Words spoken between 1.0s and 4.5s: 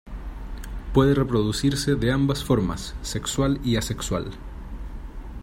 reproducirse de ambas formas, sexual y asexual.